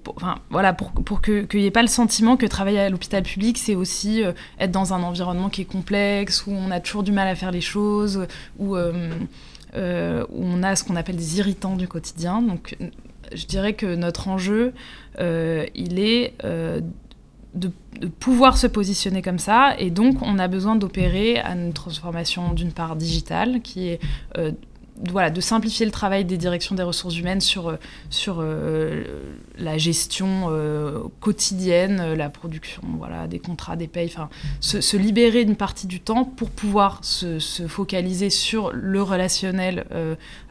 pour, 0.03 0.15
enfin, 0.17 0.35
voilà, 0.49 0.73
pour, 0.73 0.91
pour 0.91 1.21
qu'il 1.21 1.47
n'y 1.53 1.65
ait 1.65 1.71
pas 1.71 1.81
le 1.81 1.87
sentiment 1.87 2.37
que 2.37 2.45
travailler 2.45 2.79
à 2.79 2.89
l'hôpital 2.89 3.23
public, 3.23 3.57
c'est 3.57 3.75
aussi 3.75 4.23
euh, 4.23 4.31
être 4.59 4.71
dans 4.71 4.93
un 4.93 5.01
environnement 5.01 5.49
qui 5.49 5.61
est 5.61 5.65
complexe, 5.65 6.45
où 6.45 6.51
on 6.51 6.71
a 6.71 6.79
toujours 6.79 7.03
du 7.03 7.11
mal 7.11 7.27
à 7.27 7.35
faire 7.35 7.51
les 7.51 7.61
choses, 7.61 8.27
où, 8.59 8.75
euh, 8.75 9.11
où 9.73 10.43
on 10.43 10.63
a 10.63 10.75
ce 10.75 10.83
qu'on 10.83 10.95
appelle 10.95 11.15
des 11.15 11.39
irritants 11.39 11.75
du 11.75 11.87
quotidien. 11.87 12.41
Donc, 12.41 12.77
je 13.33 13.45
dirais 13.45 13.73
que 13.73 13.95
notre 13.95 14.27
enjeu, 14.27 14.73
il 15.19 15.99
est 15.99 16.33
de, 16.43 17.71
de, 17.99 18.07
pouvoir 18.07 18.57
se 18.57 18.67
positionner 18.67 19.21
comme 19.21 19.39
ça, 19.39 19.75
et 19.79 19.89
donc 19.89 20.21
on 20.21 20.37
a 20.37 20.47
besoin 20.47 20.75
d'opérer 20.75 21.39
à 21.39 21.53
une 21.53 21.73
transformation 21.73 22.53
d'une 22.53 22.71
part 22.71 22.95
digitale, 22.95 23.61
qui 23.61 23.87
est 23.87 23.99
voilà, 25.03 25.29
de 25.29 25.41
simplifier 25.41 25.85
le 25.85 25.91
travail 25.91 26.23
des 26.23 26.37
directions 26.37 26.73
des 26.73 26.83
ressources 26.83 27.17
humaines 27.17 27.41
sur, 27.41 27.69
euh, 27.69 27.75
sur 28.09 28.37
euh, 28.39 29.03
la 29.57 29.77
gestion 29.77 30.47
euh, 30.49 31.03
quotidienne, 31.19 32.13
la 32.13 32.29
production 32.29 32.81
voilà, 32.97 33.27
des 33.27 33.39
contrats, 33.39 33.75
des 33.75 33.87
payes, 33.87 34.09
enfin, 34.13 34.29
se, 34.61 34.95
libérer 34.95 35.43
d'une 35.43 35.57
partie 35.57 35.87
du 35.87 35.99
temps 35.99 36.23
pour 36.23 36.49
pouvoir 36.49 36.99
se, 37.03 37.39
focaliser 37.67 38.29
sur 38.29 38.71
le 38.71 39.01
relationnel 39.01 39.85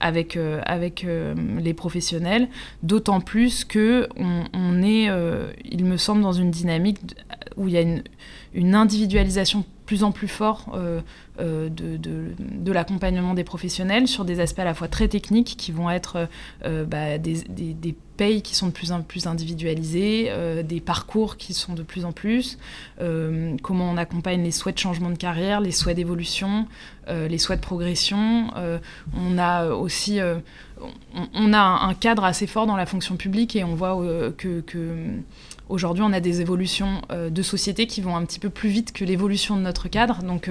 avec, 0.00 0.38
avec 0.64 1.06
les 1.06 1.74
professionnels, 1.74 2.48
d'autant 2.82 3.20
plus 3.20 3.64
que 3.64 4.08
on, 4.16 4.82
est, 4.82 5.08
il 5.64 5.84
me 5.84 5.96
semble, 5.96 6.22
dans 6.22 6.32
une 6.32 6.50
dynamique 6.50 6.98
où 7.56 7.68
il 7.68 7.74
y 7.74 7.76
a 7.78 7.80
une, 7.80 8.02
une 8.52 8.74
individualisation 8.74 9.64
plus 9.86 10.04
en 10.04 10.12
plus 10.12 10.28
fort 10.28 10.76
euh, 11.40 11.68
euh, 11.80 11.98
de, 11.98 12.72
l'accompagnement 12.72 13.34
des 13.34 13.42
professionnels 13.42 14.06
sur 14.06 14.24
des 14.24 14.38
aspects 14.38 14.60
à 14.60 14.64
la 14.64 14.74
fois 14.74 14.86
très 14.86 15.08
techniques 15.08 15.56
qui 15.58 15.72
vont 15.72 15.90
être 15.90 16.28
euh, 16.64 16.84
bah, 16.84 17.18
des, 17.18 17.42
des, 17.48 17.94
payes 18.16 18.42
qui 18.42 18.54
sont 18.54 18.68
de 18.68 18.72
plus 18.72 18.92
en 18.92 19.02
plus 19.02 19.26
individualisées, 19.26 20.30
des 20.62 20.80
parcours 20.80 21.36
qui 21.36 21.52
sont 21.52 21.72
de 21.72 21.82
plus 21.82 22.04
en 22.04 22.12
plus, 22.12 22.58
comment 23.00 23.90
on 23.90 23.96
accompagne 23.96 24.44
les 24.44 24.52
souhaits 24.52 24.76
de 24.76 24.78
changement 24.78 25.10
de 25.10 25.16
carrière, 25.16 25.60
les 25.60 25.72
souhaits 25.72 25.96
d'évolution, 25.96 26.68
les 27.08 27.38
souhaits 27.38 27.58
de 27.58 27.64
progression. 27.64 28.52
on 29.14 29.36
a 29.36 29.70
aussi 29.70 30.20
on, 31.34 31.52
a 31.52 31.58
un, 31.58 31.94
cadre 31.94 32.22
assez 32.22 32.46
fort 32.46 32.68
dans 32.68 32.76
la 32.76 32.86
fonction 32.86 33.16
publique 33.16 33.56
et 33.56 33.64
on 33.64 33.74
voit 33.74 34.00
que 34.38 34.62
Aujourd'hui, 35.70 36.04
on 36.06 36.12
a 36.12 36.20
des 36.20 36.42
évolutions 36.42 37.00
de 37.10 37.42
société 37.42 37.86
qui 37.86 38.02
vont 38.02 38.14
un 38.16 38.24
petit 38.26 38.38
peu 38.38 38.50
plus 38.50 38.68
vite 38.68 38.92
que 38.92 39.02
l'évolution 39.02 39.56
de 39.56 39.62
notre 39.62 39.88
cadre. 39.88 40.22
Donc, 40.22 40.50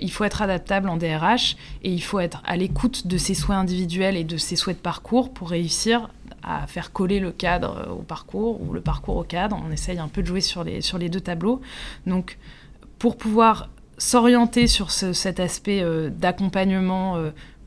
il 0.00 0.10
faut 0.10 0.24
être 0.24 0.42
adaptable 0.42 0.88
en 0.88 0.96
DRH 0.96 1.56
et 1.82 1.92
il 1.92 2.02
faut 2.02 2.20
être 2.20 2.42
à 2.44 2.56
l'écoute 2.56 3.06
de 3.06 3.18
ses 3.18 3.34
souhaits 3.34 3.58
individuels 3.58 4.16
et 4.16 4.24
de 4.24 4.36
ses 4.36 4.56
souhaits 4.56 4.76
de 4.76 4.82
parcours 4.82 5.32
pour 5.32 5.50
réussir 5.50 6.10
à 6.42 6.66
faire 6.66 6.92
coller 6.92 7.20
le 7.20 7.32
cadre 7.32 7.88
au 7.90 8.02
parcours 8.02 8.60
ou 8.62 8.72
le 8.72 8.80
parcours 8.80 9.16
au 9.16 9.24
cadre. 9.24 9.60
On 9.66 9.70
essaye 9.70 9.98
un 9.98 10.08
peu 10.08 10.22
de 10.22 10.26
jouer 10.26 10.40
sur 10.40 10.64
les, 10.64 10.80
sur 10.80 10.98
les 10.98 11.08
deux 11.08 11.20
tableaux. 11.20 11.60
Donc, 12.06 12.38
pour 12.98 13.16
pouvoir 13.16 13.68
s'orienter 13.98 14.66
sur 14.66 14.90
cet 14.90 15.40
aspect 15.40 15.84
d'accompagnement 16.10 17.18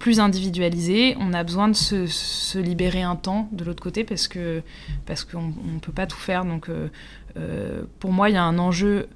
plus 0.04 0.20
individualisé. 0.20 1.16
On 1.18 1.32
a 1.32 1.46
besoin 1.46 1.70
de 1.70 1.76
se, 1.76 2.58
libérer 2.60 3.04
un 3.04 3.16
temps 3.16 3.48
de 3.54 3.64
l'autre 3.64 3.82
côté 3.82 4.04
parce 4.04 4.28
que 4.28 4.62
parce 5.06 5.24
qu'on 5.24 5.44
ne 5.44 5.80
peut 5.82 5.94
pas 5.94 6.08
tout 6.08 6.18
faire. 6.18 6.44
Donc 6.44 6.68
euh, 6.68 6.90
euh, 7.38 7.84
pour 8.02 8.12
moi, 8.12 8.30
il 8.30 8.34
y 8.34 8.38
a 8.38 8.44
un 8.44 8.60
enjeu 8.60 9.08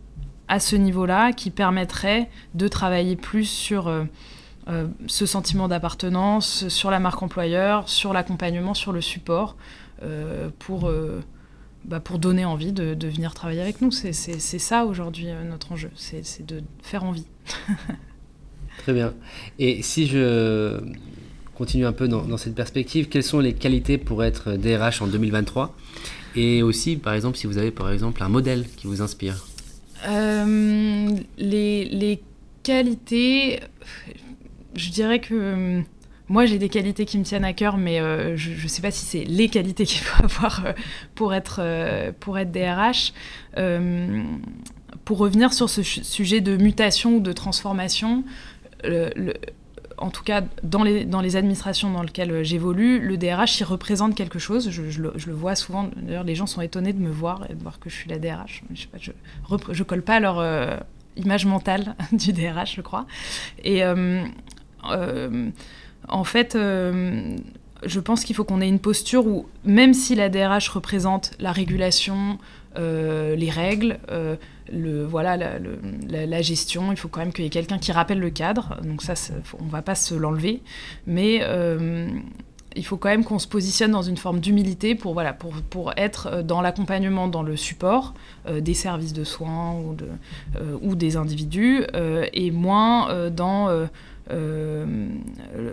à 0.47 0.59
ce 0.59 0.75
niveau-là 0.75 1.33
qui 1.33 1.51
permettrait 1.51 2.29
de 2.53 2.67
travailler 2.67 3.15
plus 3.15 3.45
sur 3.45 3.87
euh, 3.87 4.05
ce 5.07 5.25
sentiment 5.25 5.67
d'appartenance, 5.67 6.67
sur 6.67 6.91
la 6.91 6.99
marque 6.99 7.21
employeur, 7.21 7.89
sur 7.89 8.13
l'accompagnement, 8.13 8.73
sur 8.73 8.91
le 8.91 9.01
support 9.01 9.55
pour 10.59 10.91
bah, 11.87 12.01
pour 12.01 12.19
donner 12.19 12.43
envie 12.43 12.73
de, 12.73 13.07
venir 13.07 13.33
travailler 13.33 13.61
avec 13.61 13.81
nous. 13.81 13.91
C'est 13.91 14.11
ça 14.11 14.85
aujourd'hui 14.85 15.27
notre 15.49 15.71
enjeu, 15.71 15.89
c'est 15.95 16.45
de 16.45 16.61
faire 16.81 17.05
envie. 17.05 17.25
Très 18.79 18.93
bien. 18.93 19.13
Et 19.57 19.81
si 19.81 20.05
je 20.05 20.79
continue 21.55 21.85
un 21.85 21.93
peu 21.93 22.09
dans, 22.09 22.37
cette 22.37 22.55
perspective, 22.55 23.07
quelles 23.07 23.23
sont 23.23 23.39
les 23.39 23.53
qualités 23.53 23.97
pour 23.97 24.23
être 24.23 24.57
DRH 24.57 25.01
en 25.01 25.07
2023 25.07 25.75
Et 26.35 26.61
aussi, 26.61 26.97
par 26.97 27.13
exemple, 27.13 27.37
si 27.37 27.47
vous 27.47 27.57
avez 27.57 27.71
par 27.71 27.89
exemple 27.89 28.21
un 28.21 28.29
modèle 28.29 28.65
qui 28.75 28.87
vous 28.87 29.01
inspire 29.01 29.46
euh, 30.05 31.09
les, 31.37 32.21
qualités, 32.63 33.61
je 34.75 34.89
dirais 34.89 35.19
que 35.19 35.33
euh, 35.33 35.81
moi 36.27 36.45
j'ai 36.45 36.59
des 36.59 36.67
qualités 36.67 37.05
qui 37.05 37.17
me 37.17 37.23
tiennent 37.23 37.45
à 37.45 37.53
cœur, 37.53 37.77
mais 37.77 38.01
euh, 38.01 38.35
je 38.35 38.61
ne 38.61 38.67
sais 38.67 38.81
pas 38.81 38.91
si 38.91 39.05
c'est 39.05 39.23
les 39.23 39.47
qualités 39.47 39.85
qu'il 39.85 40.01
faut 40.01 40.23
avoir 40.23 40.63
pour, 41.15 41.33
être, 41.33 41.61
pour 42.19 42.37
être 42.37 42.51
DRH. 42.51 43.13
pour 45.05 45.17
revenir 45.17 45.53
sur 45.53 45.69
ce 45.69 45.81
sujet 45.81 46.41
de 46.41 46.57
mutation 46.57 47.15
ou 47.15 47.19
de 47.21 47.31
transformation, 47.31 48.23
en 49.97 50.09
tout 50.09 50.23
cas 50.23 50.43
dans 50.63 50.83
les, 50.83 51.35
administrations 51.35 51.91
dans 51.91 52.03
lesquelles 52.03 52.31
euh, 52.31 52.43
j'évolue, 52.43 52.99
le 52.99 53.17
DRH, 53.17 53.59
il 53.59 53.63
représente 53.63 54.15
quelque 54.15 54.39
chose. 54.39 54.69
Je, 54.69 55.01
le, 55.01 55.33
vois 55.33 55.55
souvent, 55.55 55.89
d'ailleurs 55.95 56.23
les 56.23 56.35
gens 56.35 56.47
sont 56.47 56.61
étonnés 56.61 56.93
de 56.93 56.99
me 56.99 57.09
voir 57.09 57.45
et 57.49 57.55
de 57.55 57.61
voir 57.61 57.79
que 57.79 57.89
je 57.89 57.95
suis 57.95 58.09
la 58.09 58.19
DRH. 58.19 58.63
Je 58.73 59.11
ne 59.51 59.83
colle 59.83 60.03
pas 60.03 60.19
leur 60.19 60.39
euh, 60.39 60.77
image 61.15 61.45
mentale 61.45 61.95
du 62.11 62.31
DRH, 62.33 62.75
je 62.75 62.81
crois. 62.81 63.07
Et 63.63 63.83
euh, 63.83 64.23
en 66.07 66.23
fait, 66.23 66.53
je 66.55 67.99
pense 67.99 68.23
qu'il 68.23 68.35
faut 68.35 68.43
qu'on 68.43 68.61
ait 68.61 68.69
une 68.69 68.79
posture 68.79 69.25
où, 69.25 69.47
même 69.65 69.93
si 69.93 70.15
la 70.15 70.29
DRH 70.29 70.69
représente 70.69 71.31
la 71.39 71.51
régulation, 71.51 72.37
les 72.77 73.49
règles, 73.49 73.99
le, 74.71 75.05
voilà, 75.05 75.37
la, 75.37 76.41
gestion, 76.41 76.91
il 76.91 76.97
faut 76.97 77.07
quand 77.07 77.19
même 77.19 77.33
qu'il 77.33 77.43
y 77.43 77.47
ait 77.47 77.51
quelqu'un 77.51 77.77
qui 77.77 77.91
rappelle 77.91 78.19
le 78.19 78.29
cadre. 78.29 78.77
Donc 78.83 79.01
ça, 79.01 79.13
on 79.59 79.65
ne 79.65 79.69
va 79.69 79.81
pas 79.81 79.95
se 79.95 80.15
l'enlever. 80.15 80.61
Mais 81.05 81.39
euh, 81.41 82.09
il 82.75 82.85
faut 82.85 82.97
quand 82.97 83.09
même 83.09 83.23
qu'on 83.23 83.39
se 83.39 83.47
positionne 83.47 83.91
dans 83.91 84.01
une 84.01 84.17
forme 84.17 84.39
d'humilité 84.39 84.95
pour, 84.95 85.13
voilà, 85.13 85.33
pour, 85.33 85.53
pour 85.69 85.93
être 85.97 86.41
dans 86.43 86.61
l'accompagnement, 86.61 87.27
dans 87.27 87.43
le 87.43 87.55
support 87.55 88.13
euh, 88.47 88.61
des 88.61 88.73
services 88.73 89.13
de 89.13 89.23
soins 89.23 89.73
ou, 89.73 89.95
de, 89.95 90.07
euh, 90.57 90.77
ou 90.81 90.95
des 90.95 91.17
individus, 91.17 91.83
et 92.33 92.51
moins 92.51 93.29
dans 93.29 93.69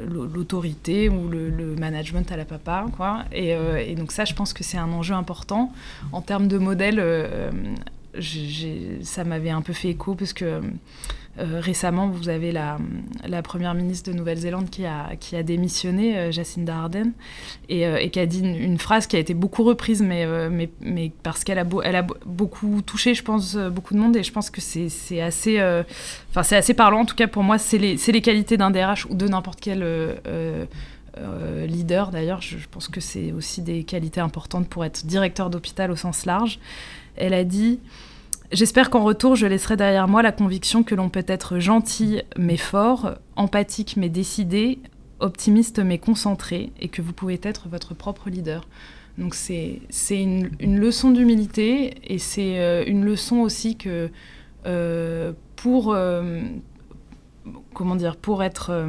l'autorité 0.06 1.08
ou 1.08 1.28
le, 1.28 1.74
management 1.76 2.30
à 2.30 2.36
la 2.36 2.44
papa. 2.44 2.86
Quoi. 2.96 3.24
Et, 3.32 3.94
donc 3.96 4.12
ça, 4.12 4.24
je 4.24 4.34
pense 4.34 4.52
que 4.52 4.64
c'est 4.64 4.78
un 4.78 4.92
enjeu 4.92 5.14
important. 5.14 5.72
En 6.12 6.20
termes 6.22 6.48
de 6.48 6.58
modèle, 6.58 7.02
ça 9.02 9.24
m'avait 9.24 9.50
un 9.50 9.62
peu 9.62 9.72
fait 9.72 9.90
écho 9.90 10.14
parce 10.14 10.32
que 10.32 10.60
euh, 11.40 11.58
récemment, 11.60 12.08
vous 12.08 12.28
avez 12.28 12.52
la, 12.52 12.78
première 13.42 13.74
ministre 13.74 14.10
de 14.10 14.16
Nouvelle-Zélande 14.16 14.70
qui 14.70 14.86
a, 14.86 15.42
démissionné, 15.42 16.16
euh, 16.16 16.30
Jacinda 16.32 16.76
Ardern, 16.76 17.12
et, 17.68 17.86
euh, 17.86 17.96
et, 17.96 18.10
qui 18.10 18.20
a 18.20 18.26
dit 18.26 18.40
une, 18.40 18.78
phrase 18.78 19.08
qui 19.08 19.16
a 19.16 19.18
été 19.18 19.34
beaucoup 19.34 19.64
reprise, 19.64 20.00
mais, 20.00 20.70
parce 21.24 21.42
qu'elle 21.42 21.58
a, 21.58 21.64
beaucoup 22.24 22.82
touché, 22.82 23.14
je 23.14 23.24
pense, 23.24 23.56
beaucoup 23.56 23.94
de 23.94 23.98
monde, 23.98 24.16
et 24.16 24.22
je 24.22 24.32
pense 24.32 24.48
que 24.50 24.60
c'est 24.60 25.20
assez, 25.20 25.58
parlant, 26.76 27.00
en 27.00 27.04
tout 27.04 27.16
cas 27.16 27.26
pour 27.26 27.42
moi, 27.42 27.58
c'est 27.58 27.78
les, 27.78 28.22
qualités 28.22 28.56
d'un 28.56 28.70
DRH 28.70 29.06
ou 29.06 29.14
de 29.14 29.26
n'importe 29.26 29.60
quel 29.60 29.84
leader, 31.66 32.10
d'ailleurs, 32.12 32.42
je 32.42 32.56
pense 32.70 32.86
que 32.86 33.00
c'est 33.00 33.32
aussi 33.32 33.60
des 33.60 33.82
qualités 33.82 34.20
importantes 34.20 34.68
pour 34.68 34.84
être 34.84 35.04
directeur 35.04 35.50
d'hôpital 35.50 35.90
au 35.90 35.96
sens 35.96 36.26
large. 36.26 36.60
Elle 37.16 37.34
a 37.34 37.44
dit 37.44 37.80
J'espère 38.52 38.90
qu'en 38.90 39.02
retour, 39.02 39.34
je 39.34 39.46
laisserai 39.46 39.76
derrière 39.76 40.06
moi 40.06 40.22
la 40.22 40.30
conviction 40.30 40.82
que 40.84 40.94
l'on 40.94 41.08
peut 41.08 41.24
être 41.26 41.58
gentil 41.58 42.22
mais 42.38 42.56
fort, 42.56 43.14
empathique 43.36 43.96
mais 43.96 44.08
décidé, 44.08 44.78
optimiste 45.18 45.80
mais 45.80 45.98
concentré, 45.98 46.70
et 46.80 46.88
que 46.88 47.02
vous 47.02 47.12
pouvez 47.12 47.40
être 47.42 47.68
votre 47.68 47.94
propre 47.94 48.30
leader. 48.30 48.68
Donc 49.18 49.34
c'est 49.34 49.80
une, 50.10 50.50
leçon 50.60 51.10
d'humilité, 51.10 51.94
et 52.04 52.18
c'est 52.18 52.60
euh, 52.60 52.84
une 52.86 53.04
leçon 53.04 53.38
aussi 53.38 53.76
que 53.76 54.10
euh, 54.66 55.32
pour, 55.56 55.92
euh, 55.92 56.42
comment 57.72 57.96
dire, 57.96 58.16
pour 58.16 58.42
être... 58.42 58.86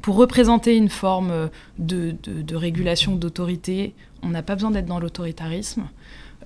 pour 0.00 0.16
représenter 0.16 0.76
une 0.76 0.88
forme 0.88 1.50
de 1.78 2.54
régulation, 2.54 3.16
d'autorité, 3.16 3.94
on 4.22 4.28
n'a 4.28 4.42
pas 4.42 4.54
besoin 4.54 4.70
d'être 4.70 4.86
dans 4.86 5.00
l'autoritarisme. 5.00 5.88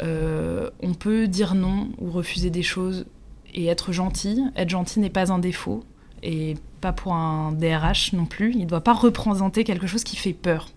Euh, 0.02 0.70
on 0.82 0.94
peut 0.94 1.28
dire 1.28 1.54
non 1.54 1.90
ou 2.00 2.10
refuser 2.10 2.50
des 2.50 2.62
choses 2.62 3.06
et 3.52 3.66
être 3.66 3.92
gentil. 3.92 4.42
Être 4.56 4.70
gentil 4.70 5.00
n'est 5.00 5.10
pas 5.10 5.32
un 5.32 5.38
défaut 5.38 5.84
et 6.22 6.54
pas 6.80 6.92
pour 6.92 7.14
un 7.14 7.52
DRH 7.52 8.12
non 8.12 8.26
plus. 8.26 8.52
Il 8.52 8.60
ne 8.60 8.66
doit 8.66 8.80
pas 8.80 8.94
représenter 8.94 9.64
quelque 9.64 9.86
chose 9.86 10.04
qui 10.04 10.16
fait 10.16 10.32
peur. 10.32 10.70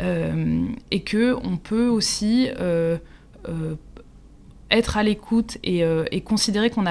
Euh, 0.00 0.66
et 0.90 1.02
que 1.02 1.36
on 1.44 1.58
peut 1.58 1.88
aussi 1.88 2.48
euh, 2.58 2.96
être 4.70 4.96
à 4.96 5.02
l'écoute 5.02 5.58
et, 5.64 5.84
considérer 6.24 6.70
qu'on 6.70 6.84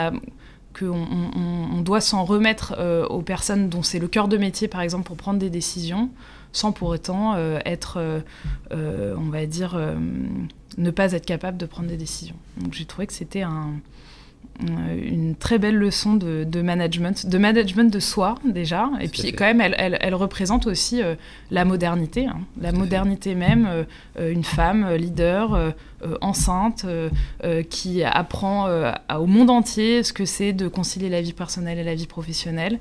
doit 1.82 2.02
s'en 2.02 2.26
remettre 2.26 2.78
aux 3.10 3.22
personnes 3.22 3.70
dont 3.70 3.82
c'est 3.82 4.00
le 4.00 4.08
cœur 4.08 4.28
de 4.28 4.38
métier, 4.38 4.68
par 4.68 4.82
exemple, 4.82 5.06
pour 5.06 5.18
prendre 5.18 5.40
des 5.40 5.50
décisions, 5.50 6.12
sans 6.52 6.72
pour 6.72 6.90
autant 6.90 7.36
être, 7.66 8.24
on 8.72 9.30
va 9.30 9.46
dire, 9.46 9.80
ne 10.78 10.92
pas 10.92 11.14
être 11.14 11.26
capable 11.26 11.58
de 11.58 11.66
prendre 11.66 11.90
des 11.90 11.98
décisions. 11.98 12.36
Donc 12.58 12.74
j'ai 12.74 12.86
trouvé 12.86 13.08
que 13.08 13.14
c'était 13.14 13.42
un, 13.42 13.74
une 14.60 15.36
très 15.36 15.58
belle 15.58 15.76
leçon 15.76 16.16
de, 16.16 16.62
management, 16.62 17.26
de 17.26 17.38
management 17.38 17.92
de 17.92 18.00
soi 18.00 18.36
déjà, 18.46 18.90
et 19.00 19.08
puis 19.08 19.32
quand 19.34 19.46
même 19.46 19.62
elle, 19.62 19.98
elle, 20.00 20.16
représente 20.16 20.68
aussi 20.68 21.02
euh, 21.02 21.16
la 21.50 21.66
modernité, 21.66 22.28
hein. 22.28 22.42
la 22.60 22.72
modernité 22.72 23.34
même, 23.34 23.68
euh, 23.68 23.84
euh, 24.20 24.32
une 24.32 24.44
femme 24.44 24.94
leader, 24.96 25.74
enceinte, 26.22 26.84
qui 27.70 28.04
apprend 28.04 28.68
au 29.20 29.28
monde 29.28 29.52
entier 29.52 30.02
ce 30.02 30.14
que 30.14 30.26
c'est 30.26 30.52
de 30.52 30.68
concilier 30.68 31.10
la 31.10 31.22
vie 31.22 31.34
personnelle 31.34 31.78
et 31.78 31.84
la 31.84 31.94
vie 31.94 32.08
professionnelle, 32.08 32.80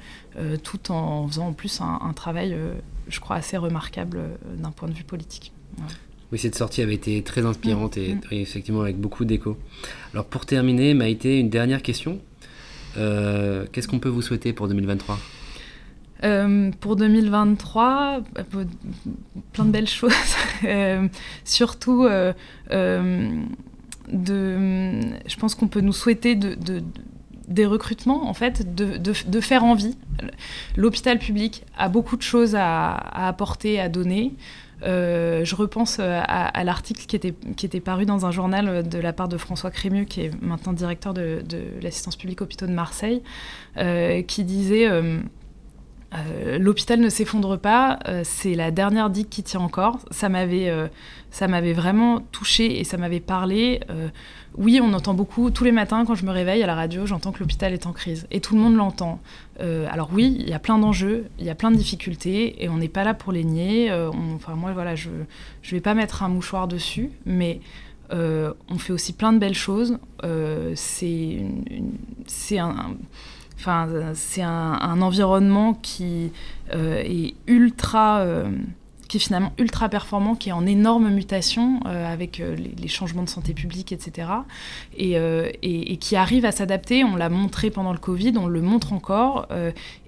tout 0.65 0.91
en 0.91 1.29
faisant 1.29 1.49
en 1.49 1.53
plus 1.53 1.83
un, 1.83 2.13
travail, 2.15 2.57
je 3.11 3.21
crois, 3.21 3.37
assez 3.37 3.57
remarquable 3.57 4.21
d'un 4.57 4.71
point 4.71 4.89
de 4.89 4.95
vue 4.95 5.05
politique. 5.05 5.53
Oui, 6.33 6.39
cette 6.39 6.55
sortie 6.55 6.81
avait 6.83 6.95
été 6.95 7.23
très 7.23 7.45
inspirante 7.45 7.97
et, 7.97 8.15
mm. 8.15 8.21
effectivement 8.31 8.83
avec 8.83 8.97
beaucoup 8.99 9.25
d'écho. 9.25 9.59
Alors 10.13 10.27
pour 10.27 10.47
terminer, 10.47 10.95
Maïté, 10.95 11.41
une 11.41 11.51
dernière 11.51 11.83
question. 11.83 12.21
Euh, 12.97 13.67
qu'est-ce 13.71 13.89
qu'on 13.89 13.99
peut 13.99 14.09
vous 14.09 14.23
souhaiter 14.23 14.53
pour 14.53 14.69
2023 14.69 15.19
euh, 16.23 16.71
pour 16.81 16.97
2023, 16.97 18.21
euh, 18.37 18.65
plein 19.55 19.65
de 19.65 19.71
belles 19.71 19.89
choses. 19.89 20.13
surtout, 21.45 22.07
de, 22.07 22.35
je 25.27 25.37
pense 25.39 25.55
qu'on 25.55 25.69
peut 25.69 25.81
nous 25.81 25.95
souhaiter 25.95 26.35
de, 26.35 26.83
des 27.51 27.67
recrutements, 27.67 28.29
en 28.29 28.35
fait, 28.35 28.75
de, 28.75 29.41
faire 29.41 29.65
envie. 29.65 29.97
L'hôpital 30.77 31.19
public 31.19 31.65
a 31.77 31.89
beaucoup 31.89 32.17
de 32.17 32.23
choses 32.23 32.55
à, 32.55 32.95
apporter, 33.27 33.81
à 33.81 33.89
donner. 33.89 34.33
Euh, 34.83 35.45
je 35.45 35.55
repense 35.57 35.99
euh, 36.01 36.23
à, 36.25 36.65
l'article 36.65 37.05
qui 37.05 37.15
était, 37.15 37.35
qui 37.57 37.67
était 37.67 37.81
paru 37.81 38.07
dans 38.07 38.25
un 38.25 38.31
journal 38.31 38.89
de 38.89 38.99
la 38.99 39.13
part 39.13 39.29
de 39.29 39.37
François 39.37 39.71
Crémieux, 39.71 40.05
qui 40.05 40.23
est 40.23 40.43
maintenant 40.43 40.73
directeur 40.73 41.13
de, 41.13 41.43
l'assistance 41.83 42.17
publique 42.17 42.41
hôpitaux 42.41 42.67
de 42.67 42.73
Marseille, 42.73 43.23
euh, 43.77 44.23
qui 44.23 44.45
disait 44.45 44.89
l'hôpital 46.59 47.01
ne 47.01 47.09
s'effondre 47.09 47.59
pas, 47.59 47.99
c'est 48.25 48.55
la 48.55 48.71
dernière 48.71 49.11
digue 49.11 49.29
qui 49.29 49.43
tient 49.43 49.61
encore. 49.61 50.01
Ça 50.11 50.29
m'avait, 50.29 50.73
ça 51.31 51.47
m'avait 51.47 51.73
vraiment 51.73 52.21
touché 52.33 52.81
et 52.81 52.85
ça 52.85 52.97
m'avait 52.97 53.21
parlé. 53.21 53.81
oui, 54.57 54.81
on 54.83 54.93
entend 54.93 55.15
beaucoup 55.15 55.51
tous 55.51 55.63
les 55.63 55.73
matins 55.73 56.05
quand 56.05 56.17
je 56.17 56.27
me 56.27 56.33
réveille 56.33 56.63
à 56.63 56.67
la 56.67 56.75
radio, 56.75 57.07
j'entends 57.07 57.31
que 57.31 57.39
l'hôpital 57.41 57.73
est 57.73 57.87
en 57.87 57.93
crise 57.93 58.27
et 58.33 58.41
tout 58.41 58.57
le 58.57 58.61
monde 58.61 58.75
l'entend. 58.75 59.21
alors 59.61 60.11
oui, 60.13 60.37
il 60.41 60.49
y 60.49 60.53
a 60.53 60.59
plein 60.59 60.79
d'enjeux, 60.79 61.27
il 61.39 61.45
y 61.45 61.51
a 61.51 61.55
plein 61.55 61.71
de 61.71 61.77
difficultés 61.77 62.63
et 62.63 62.69
on 62.69 62.79
n'est 62.79 62.89
pas 62.89 63.05
là 63.05 63.15
pour 63.15 63.33
les 63.33 63.45
nier. 63.45 63.93
enfin 63.93 64.55
moi 64.57 64.73
voilà, 64.73 64.97
je 64.97 65.11
je 65.63 65.75
vais 65.77 65.81
pas 65.81 65.95
mettre 65.95 66.25
un 66.25 66.29
mouchoir 66.29 66.67
dessus, 66.67 67.11
mais 67.25 67.61
on 68.11 68.79
fait 68.79 68.93
aussi 68.93 69.13
plein 69.13 69.33
de 69.33 69.39
belles 69.39 69.55
choses. 69.55 69.99
c'est 70.75 71.39
un 72.59 72.97
Enfin, 73.61 73.87
c'est 74.15 74.41
un, 74.41 75.03
environnement 75.03 75.75
qui 75.75 76.33
euh, 76.73 77.03
est 77.05 77.35
ultra 77.47 78.21
euh, 78.21 78.51
qui 79.11 79.17
est 79.17 79.21
finalement 79.21 79.53
ultra 79.59 79.89
performant, 79.89 80.37
qui 80.37 80.51
est 80.51 80.53
en 80.53 80.65
énorme 80.67 81.11
mutation 81.11 81.81
euh, 81.87 82.11
avec 82.11 82.39
euh, 82.39 82.55
les, 82.55 82.87
changements 82.87 83.25
de 83.25 83.29
santé 83.29 83.55
publique, 83.55 83.91
etc. 83.91 84.29
Euh, 85.01 85.51
et, 85.63 85.97
qui 85.97 86.15
arrive 86.15 86.45
à 86.45 86.53
s'adapter. 86.53 87.03
On 87.03 87.17
l'a 87.17 87.29
montré 87.29 87.71
pendant 87.71 87.93
le 87.93 87.99
Covid, 87.99 88.35
on 88.39 88.47
le 88.47 88.63
montre 88.63 88.93
encore. 88.93 89.49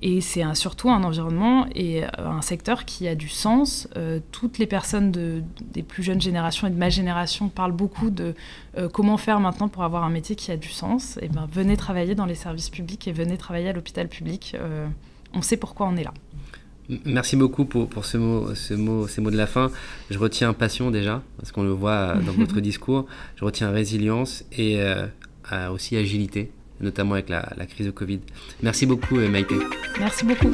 et 0.02 0.20
c'est 0.20 0.42
surtout 0.54 0.88
un 0.88 1.02
environnement 1.02 1.66
et 1.74 2.04
un 2.16 2.42
secteur 2.42 2.84
qui 2.84 3.08
a 3.08 3.16
du 3.16 3.28
sens. 3.28 3.88
toutes 4.30 4.58
les 4.58 4.66
personnes 4.66 5.10
de, 5.10 5.42
des 5.72 5.82
plus 5.82 6.04
jeunes 6.04 6.20
générations 6.20 6.68
et 6.68 6.70
de 6.70 6.78
ma 6.78 6.88
génération 6.88 7.48
parlent 7.48 7.72
beaucoup 7.72 8.10
de 8.10 8.34
comment 8.92 9.16
faire 9.16 9.40
maintenant 9.40 9.68
pour 9.68 9.82
avoir 9.82 10.04
un 10.04 10.10
métier 10.10 10.36
qui 10.36 10.52
a 10.52 10.56
du 10.56 10.70
sens. 10.70 11.18
Et 11.20 11.28
ben, 11.28 11.48
venez 11.50 11.76
travailler 11.76 12.14
dans 12.14 12.26
les 12.26 12.36
services 12.36 12.70
publics 12.70 13.08
et 13.08 13.12
venez 13.12 13.36
travailler 13.36 13.68
à 13.68 13.72
l'hôpital 13.72 14.08
public. 14.08 14.56
on 15.34 15.42
sait 15.42 15.56
pourquoi 15.56 15.88
on 15.88 15.96
est 15.96 16.04
là. 16.04 16.14
Merci 17.04 17.36
beaucoup 17.36 17.64
pour, 17.64 17.88
pour 17.88 18.04
ce 18.04 18.18
mot, 18.18 18.54
ce 18.54 18.74
mot, 18.74 19.06
ces 19.06 19.20
mots 19.20 19.30
de 19.30 19.36
la 19.36 19.46
fin. 19.46 19.70
Je 20.10 20.18
retiens 20.18 20.52
passion 20.52 20.90
déjà, 20.90 21.22
parce 21.38 21.52
qu'on 21.52 21.62
le 21.62 21.70
voit 21.70 22.14
dans 22.26 22.32
votre 22.32 22.60
discours. 22.60 23.06
Je 23.36 23.44
retiens 23.44 23.70
résilience 23.70 24.44
et 24.52 24.80
euh, 24.80 25.06
aussi 25.70 25.96
agilité, 25.96 26.50
notamment 26.80 27.14
avec 27.14 27.28
la, 27.28 27.52
la, 27.56 27.66
crise 27.66 27.86
de 27.86 27.92
Covid. 27.92 28.20
Merci 28.62 28.86
beaucoup, 28.86 29.18
euh, 29.18 29.28
Maïté. 29.28 29.56
Merci 29.98 30.24
beaucoup. 30.24 30.50